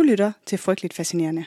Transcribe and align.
Du 0.00 0.04
lytter 0.04 0.32
til 0.46 0.58
Frygteligt 0.58 0.94
Fascinerende. 0.94 1.44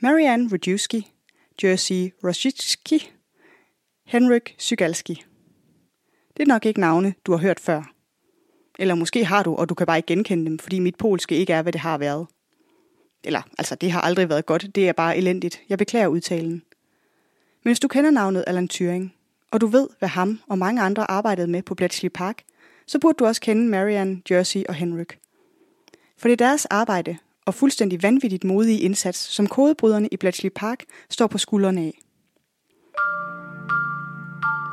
Marianne 0.00 0.48
Rudjewski, 0.52 1.12
Jersey 1.62 2.12
Rosicki, 2.24 3.12
Henrik 4.04 4.54
Sygalski. 4.58 5.24
Det 6.36 6.42
er 6.42 6.46
nok 6.46 6.66
ikke 6.66 6.80
navne, 6.80 7.14
du 7.26 7.32
har 7.32 7.38
hørt 7.38 7.60
før. 7.60 7.92
Eller 8.78 8.94
måske 8.94 9.24
har 9.24 9.42
du, 9.42 9.54
og 9.54 9.68
du 9.68 9.74
kan 9.74 9.86
bare 9.86 9.98
ikke 9.98 10.06
genkende 10.06 10.44
dem, 10.44 10.58
fordi 10.58 10.78
mit 10.78 10.96
polske 10.96 11.36
ikke 11.36 11.52
er, 11.52 11.62
hvad 11.62 11.72
det 11.72 11.80
har 11.80 11.98
været. 11.98 12.26
Eller, 13.24 13.42
altså, 13.58 13.74
det 13.74 13.92
har 13.92 14.00
aldrig 14.00 14.28
været 14.28 14.46
godt. 14.46 14.74
Det 14.74 14.88
er 14.88 14.92
bare 14.92 15.16
elendigt. 15.16 15.62
Jeg 15.68 15.78
beklager 15.78 16.06
udtalen. 16.06 16.62
Men 17.62 17.68
hvis 17.68 17.80
du 17.80 17.88
kender 17.88 18.10
navnet 18.10 18.44
Alan 18.46 18.68
Turing, 18.68 19.14
og 19.50 19.60
du 19.60 19.66
ved, 19.66 19.88
hvad 19.98 20.08
ham 20.08 20.40
og 20.48 20.58
mange 20.58 20.82
andre 20.82 21.10
arbejdede 21.10 21.46
med 21.46 21.62
på 21.62 21.74
Bletchley 21.74 22.10
Park, 22.14 22.42
så 22.86 22.98
burde 22.98 23.16
du 23.18 23.26
også 23.26 23.40
kende 23.40 23.68
Marianne, 23.68 24.22
Jersey 24.30 24.64
og 24.68 24.74
Henrik. 24.74 25.18
For 26.18 26.28
det 26.28 26.32
er 26.32 26.46
deres 26.46 26.66
arbejde 26.66 27.16
og 27.46 27.54
fuldstændig 27.54 28.02
vanvittigt 28.02 28.44
modige 28.44 28.80
indsats, 28.80 29.18
som 29.18 29.46
kodebryderne 29.46 30.08
i 30.12 30.16
Bletchley 30.16 30.50
Park 30.54 30.84
står 31.10 31.26
på 31.26 31.38
skuldrene 31.38 31.80
af. 31.80 31.98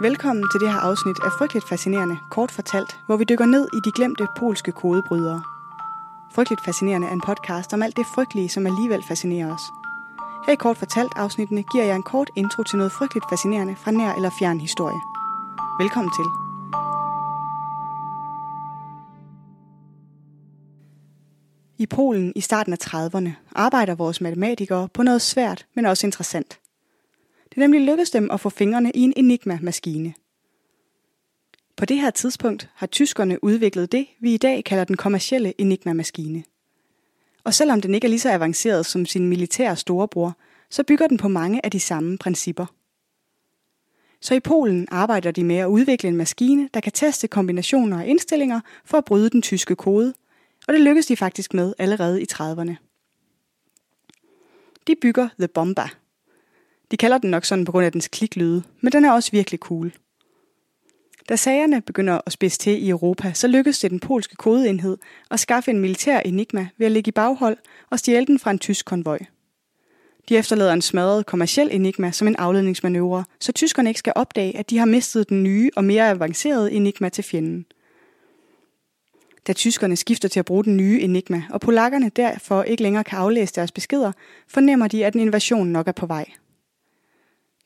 Velkommen 0.02 0.46
til 0.52 0.60
det 0.60 0.72
her 0.72 0.80
afsnit 0.80 1.16
af 1.24 1.32
Frygteligt 1.38 1.70
Fascinerende, 1.70 2.18
kort 2.32 2.52
fortalt, 2.52 2.92
hvor 3.06 3.18
vi 3.18 3.24
dykker 3.24 3.46
ned 3.46 3.68
i 3.74 3.80
de 3.86 3.92
glemte 3.96 4.28
polske 4.38 4.72
kodebrydere. 4.72 5.44
Frygteligt 6.36 6.66
Fascinerende 6.66 7.08
er 7.08 7.12
en 7.12 7.22
podcast 7.22 7.74
om 7.74 7.84
alt 7.84 7.98
det 7.98 8.06
frygtelige, 8.16 8.50
som 8.50 8.68
alligevel 8.68 9.04
fascinerer 9.08 9.54
os. 9.54 9.62
Her 10.46 10.54
i 10.54 10.56
kort 10.56 10.78
fortalt 10.78 11.14
afsnittene 11.16 11.64
giver 11.72 11.84
jeg 11.84 11.96
en 11.96 12.04
kort 12.04 12.30
intro 12.36 12.64
til 12.64 12.78
noget 12.78 12.92
frygteligt 12.92 13.26
fascinerende 13.30 13.76
fra 13.76 13.92
nær 13.92 14.14
eller 14.14 14.32
fjern 14.40 14.60
historie. 14.60 15.02
Velkommen 15.80 16.12
til. 16.18 16.43
I 21.84 21.86
Polen 21.86 22.34
i 22.36 22.42
starten 22.42 22.74
af 22.74 22.78
30'erne 22.84 23.30
arbejder 23.56 23.96
vores 23.96 24.22
matematikere 24.22 24.90
på 24.94 25.04
noget 25.04 25.22
svært, 25.22 25.66
men 25.74 25.86
også 25.86 26.08
interessant. 26.08 26.60
Det 27.50 27.58
er 27.58 27.60
nemlig 27.60 27.82
lykkedes 27.82 28.10
dem 28.10 28.32
at 28.32 28.40
få 28.40 28.50
fingrene 28.50 28.92
i 28.92 29.00
en 29.00 29.14
Enigma-maskine. 29.16 30.14
På 31.76 31.86
det 31.86 31.98
her 31.98 32.10
tidspunkt 32.10 32.70
har 32.74 32.88
tyskerne 32.88 33.44
udviklet 33.44 33.92
det, 33.92 34.08
vi 34.20 34.34
i 34.34 34.38
dag 34.38 34.64
kalder 34.64 34.84
den 34.84 34.98
kommercielle 34.98 35.62
Enigma-maskine. 35.62 36.44
Og 37.44 37.54
selvom 37.54 37.82
den 37.82 37.96
ikke 37.96 38.06
er 38.06 38.10
lige 38.10 38.20
så 38.20 38.32
avanceret 38.32 38.86
som 38.86 39.06
sin 39.06 39.30
militære 39.30 39.76
storebror, 39.76 40.38
så 40.70 40.84
bygger 40.84 41.08
den 41.08 41.18
på 41.18 41.28
mange 41.28 41.66
af 41.66 41.72
de 41.72 41.80
samme 41.80 42.18
principper. 42.18 42.66
Så 44.22 44.34
i 44.34 44.40
Polen 44.40 44.88
arbejder 44.92 45.32
de 45.32 45.44
med 45.44 45.58
at 45.58 45.68
udvikle 45.68 46.10
en 46.10 46.18
maskine, 46.18 46.70
der 46.74 46.80
kan 46.80 46.92
teste 46.92 47.28
kombinationer 47.28 47.98
og 47.98 48.08
indstillinger 48.08 48.60
for 48.86 48.98
at 48.98 49.06
bryde 49.06 49.30
den 49.30 49.42
tyske 49.42 49.76
kode, 49.76 50.14
og 50.68 50.74
det 50.74 50.82
lykkedes 50.82 51.06
de 51.06 51.18
faktisk 51.18 51.54
med 51.54 51.74
allerede 51.78 52.22
i 52.22 52.26
30'erne. 52.34 52.76
De 54.88 54.96
bygger 55.02 55.30
The 55.40 55.48
Bomba. 55.48 55.90
De 56.92 56.98
kalder 56.98 57.18
den 57.18 57.30
nok 57.30 57.46
sådan 57.46 57.66
på 57.66 57.72
grund 57.72 57.86
af 57.86 57.92
dens 57.92 58.08
kliklyde, 58.08 58.64
men 58.82 58.92
den 58.92 59.06
er 59.06 59.12
også 59.12 59.32
virkelig 59.32 59.60
cool. 59.60 59.94
Da 61.30 61.36
sagerne 61.36 61.82
begynder 61.82 62.22
at 62.26 62.32
spidse 62.32 62.58
til 62.58 62.84
i 62.84 62.90
Europa, 62.90 63.34
så 63.34 63.48
lykkes 63.48 63.80
det 63.80 63.92
den 63.92 64.00
polske 64.00 64.36
kodeenhed 64.36 64.98
at 65.32 65.40
skaffe 65.40 65.72
en 65.72 65.80
militær 65.80 66.20
enigma 66.20 66.68
ved 66.78 66.86
at 66.86 66.92
ligge 66.92 67.10
i 67.10 67.12
baghold 67.12 67.58
og 67.90 68.00
stjæle 68.00 68.26
den 68.26 68.40
fra 68.40 68.52
en 68.52 68.60
tysk 68.60 68.86
konvoj. 68.86 69.20
De 70.30 70.38
efterlader 70.38 70.74
en 70.74 70.82
smadret 70.82 71.26
kommersiel 71.26 71.70
enigma 71.72 72.12
som 72.12 72.28
en 72.28 72.36
afledningsmanøvre, 72.36 73.24
så 73.40 73.52
tyskerne 73.52 73.90
ikke 73.90 74.00
skal 74.00 74.14
opdage, 74.16 74.58
at 74.58 74.70
de 74.70 74.78
har 74.78 74.86
mistet 74.86 75.30
den 75.30 75.44
nye 75.44 75.70
og 75.76 75.84
mere 75.84 76.10
avancerede 76.10 76.72
enigma 76.72 77.10
til 77.10 77.24
fjenden. 77.24 77.66
Da 79.48 79.54
tyskerne 79.54 79.96
skifter 79.96 80.28
til 80.28 80.40
at 80.40 80.46
bruge 80.46 80.64
den 80.64 80.78
nye 80.78 81.02
enigma, 81.02 81.44
og 81.50 81.62
polakkerne 81.62 82.10
derfor 82.10 82.64
ikke 82.64 82.84
længere 82.84 83.04
kan 83.04 83.20
aflæse 83.20 83.54
deres 83.54 83.72
beskeder, 83.72 84.12
fornemmer 84.48 84.88
de, 84.88 85.06
at 85.06 85.14
en 85.14 85.20
invasion 85.20 85.68
nok 85.68 85.88
er 85.88 85.92
på 85.92 86.06
vej. 86.06 86.26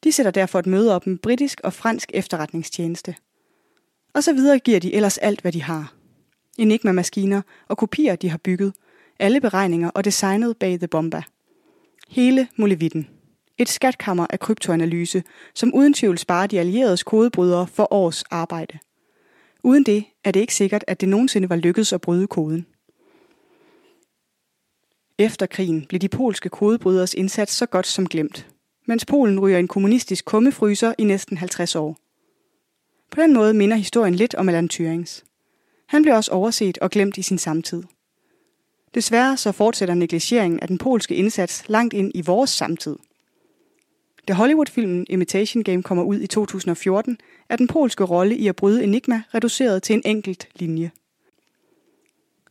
De 0.03 0.11
sætter 0.11 0.31
derfor 0.31 0.59
et 0.59 0.67
møde 0.67 0.95
op 0.95 1.07
med 1.07 1.17
britisk 1.17 1.61
og 1.63 1.73
fransk 1.73 2.11
efterretningstjeneste. 2.13 3.15
Og 4.13 4.23
så 4.23 4.33
videre 4.33 4.59
giver 4.59 4.79
de 4.79 4.93
ellers 4.93 5.17
alt, 5.17 5.41
hvad 5.41 5.51
de 5.51 5.63
har. 5.63 5.93
Enigma-maskiner 6.57 7.41
og 7.67 7.77
kopier, 7.77 8.15
de 8.15 8.29
har 8.29 8.37
bygget, 8.37 8.73
alle 9.19 9.41
beregninger 9.41 9.89
og 9.89 10.05
designet 10.05 10.57
bag 10.57 10.79
The 10.79 10.87
Bomba– 10.87 11.23
Hele 12.09 12.47
Molevitten. 12.55 13.07
Et 13.57 13.69
skatkammer 13.69 14.27
af 14.29 14.39
kryptoanalyse, 14.39 15.23
som 15.53 15.73
uden 15.73 15.93
tvivl 15.93 16.17
sparer 16.17 16.47
de 16.47 16.59
allieredes 16.59 17.03
kodebrydere 17.03 17.67
for 17.67 17.93
års 17.93 18.23
arbejde. 18.23 18.79
Uden 19.67 19.83
det 19.83 20.05
er 20.23 20.31
det 20.31 20.39
ikke 20.39 20.55
sikkert, 20.55 20.83
at 20.87 21.01
det 21.01 21.09
nogensinde 21.09 21.49
var 21.49 21.55
lykkedes 21.55 21.93
at 21.93 22.01
bryde 22.01 22.27
koden. 22.27 22.65
Efter 25.17 25.45
krigen 25.45 25.85
blev 25.85 25.99
de 25.99 26.09
polske 26.09 26.49
kodebryderes 26.49 27.13
indsats 27.13 27.53
så 27.53 27.65
godt 27.65 27.87
som 27.87 28.07
glemt, 28.07 28.47
mens 28.85 29.05
Polen 29.05 29.39
ryger 29.39 29.57
en 29.57 29.67
kommunistisk 29.67 30.25
kummefryser 30.25 30.93
i 30.97 31.03
næsten 31.03 31.37
50 31.37 31.75
år. 31.75 31.97
På 33.11 33.21
den 33.21 33.33
måde 33.33 33.53
minder 33.53 33.77
historien 33.77 34.15
lidt 34.15 34.35
om 34.35 34.49
Alan 34.49 34.69
Tyrings. 34.69 35.25
Han 35.87 36.01
blev 36.01 36.15
også 36.15 36.31
overset 36.31 36.77
og 36.77 36.89
glemt 36.89 37.17
i 37.17 37.21
sin 37.21 37.37
samtid. 37.37 37.83
Desværre 38.95 39.37
så 39.37 39.51
fortsætter 39.51 39.95
negligeringen 39.95 40.59
af 40.59 40.67
den 40.67 40.77
polske 40.77 41.15
indsats 41.15 41.69
langt 41.69 41.93
ind 41.93 42.11
i 42.15 42.21
vores 42.21 42.49
samtid. 42.49 42.95
Da 44.27 44.33
Hollywood-filmen 44.33 45.05
Imitation 45.09 45.63
Game 45.63 45.83
kommer 45.83 46.03
ud 46.03 46.19
i 46.19 46.27
2014, 46.27 47.17
er 47.49 47.55
den 47.55 47.67
polske 47.67 48.03
rolle 48.03 48.35
i 48.35 48.47
at 48.47 48.55
bryde 48.55 48.83
Enigma 48.83 49.21
reduceret 49.33 49.83
til 49.83 49.93
en 49.93 50.01
enkelt 50.05 50.49
linje. 50.55 50.91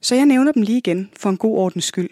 Så 0.00 0.14
jeg 0.14 0.26
nævner 0.26 0.52
dem 0.52 0.62
lige 0.62 0.78
igen 0.78 1.10
for 1.16 1.30
en 1.30 1.36
god 1.36 1.58
ordens 1.58 1.84
skyld. 1.84 2.10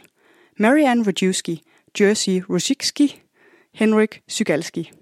Marianne 0.59 1.05
Rajewski, 1.07 1.63
Jersey 2.01 2.43
Rosicki, 2.51 3.23
Henrik 3.75 4.23
Sygalski. 4.29 4.93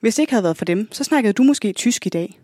Hvis 0.00 0.14
det 0.14 0.22
ikke 0.22 0.32
havde 0.32 0.44
været 0.44 0.56
for 0.56 0.64
dem, 0.64 0.92
så 0.92 1.04
snakkede 1.04 1.32
du 1.32 1.42
måske 1.42 1.72
tysk 1.72 2.06
i 2.06 2.08
dag. 2.08 2.40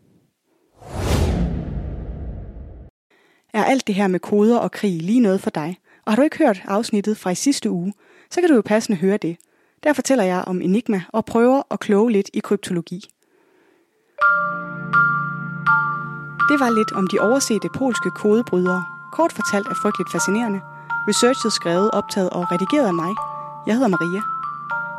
Er 3.53 3.65
alt 3.65 3.87
det 3.87 3.95
her 3.95 4.07
med 4.07 4.21
koder 4.21 4.59
og 4.59 4.71
krig 4.71 5.03
lige 5.03 5.21
noget 5.21 5.41
for 5.41 5.51
dig? 5.51 5.79
Og 6.05 6.13
har 6.13 6.17
du 6.17 6.23
ikke 6.23 6.39
hørt 6.39 6.63
afsnittet 6.65 7.17
fra 7.17 7.31
i 7.31 7.35
sidste 7.35 7.71
uge, 7.71 7.93
så 8.31 8.41
kan 8.41 8.49
du 8.49 8.55
jo 8.55 8.63
passende 8.63 8.99
høre 8.99 9.17
det. 9.17 9.37
Der 9.83 9.93
fortæller 9.93 10.25
jeg 10.25 10.45
om 10.47 10.61
Enigma 10.63 11.03
og 11.09 11.25
prøver 11.25 11.63
at 11.71 11.81
kloge 11.81 12.13
lidt 12.13 12.31
i 12.35 12.41
kryptologi. 12.41 13.01
Det 16.51 16.61
var 16.61 16.71
lidt 16.71 16.93
om 16.93 17.07
de 17.07 17.19
oversete 17.21 17.69
polske 17.75 18.11
kodebrydere. 18.11 18.85
Kort 19.13 19.33
fortalt 19.33 19.69
er 19.69 19.75
frygteligt 19.83 20.13
fascinerende. 20.13 20.61
Researchet 21.09 21.53
skrevet, 21.53 21.91
optaget 21.91 22.31
og 22.31 22.53
redigeret 22.53 22.87
af 22.87 22.95
mig. 22.95 23.15
Jeg 23.67 23.75
hedder 23.75 23.89
Maria. 23.89 24.23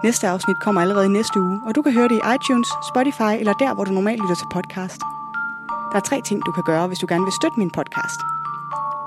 Næste 0.03 0.27
afsnit 0.27 0.59
kommer 0.59 0.81
allerede 0.81 1.05
i 1.05 1.09
næste 1.09 1.39
uge, 1.39 1.61
og 1.65 1.75
du 1.75 1.81
kan 1.81 1.93
høre 1.93 2.07
det 2.07 2.15
i 2.15 2.27
iTunes, 2.35 2.69
Spotify 2.91 3.33
eller 3.39 3.53
der, 3.53 3.73
hvor 3.73 3.83
du 3.83 3.91
normalt 3.91 4.21
lytter 4.21 4.35
til 4.35 4.47
podcast. 4.51 5.01
Der 5.91 5.97
er 5.97 6.05
tre 6.09 6.21
ting, 6.21 6.45
du 6.45 6.51
kan 6.51 6.63
gøre, 6.63 6.87
hvis 6.87 6.99
du 6.99 7.07
gerne 7.09 7.23
vil 7.23 7.33
støtte 7.33 7.59
min 7.59 7.71
podcast. 7.71 8.38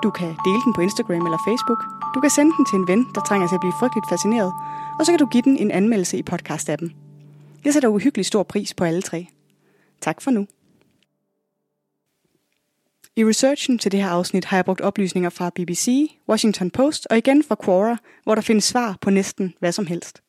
Du 0.02 0.10
kan 0.10 0.26
dele 0.26 0.62
den 0.64 0.72
på 0.72 0.80
Instagram 0.80 1.26
eller 1.26 1.38
Facebook. 1.48 1.84
Du 2.14 2.20
kan 2.20 2.30
sende 2.30 2.52
den 2.56 2.66
til 2.66 2.76
en 2.76 2.88
ven, 2.88 3.06
der 3.14 3.20
trænger 3.20 3.48
til 3.48 3.54
at 3.54 3.60
blive 3.60 3.78
frygteligt 3.80 4.08
fascineret. 4.08 4.52
Og 4.98 5.06
så 5.06 5.12
kan 5.12 5.18
du 5.18 5.26
give 5.26 5.42
den 5.42 5.56
en 5.56 5.70
anmeldelse 5.70 6.18
i 6.18 6.22
podcast-appen. 6.30 6.88
Jeg 7.64 7.72
sætter 7.72 7.88
uhyggelig 7.88 8.26
stor 8.26 8.42
pris 8.42 8.74
på 8.74 8.84
alle 8.84 9.02
tre. 9.02 9.26
Tak 10.00 10.20
for 10.20 10.30
nu. 10.30 10.46
I 13.16 13.24
researchen 13.24 13.78
til 13.78 13.92
det 13.92 14.02
her 14.02 14.08
afsnit 14.08 14.44
har 14.44 14.56
jeg 14.56 14.64
brugt 14.64 14.80
oplysninger 14.80 15.30
fra 15.30 15.50
BBC, 15.50 16.10
Washington 16.28 16.70
Post 16.70 17.06
og 17.10 17.18
igen 17.18 17.44
fra 17.44 17.56
Quora, 17.64 17.96
hvor 18.24 18.34
der 18.34 18.42
findes 18.42 18.64
svar 18.64 18.96
på 19.00 19.10
næsten 19.10 19.54
hvad 19.58 19.72
som 19.72 19.86
helst. 19.86 20.22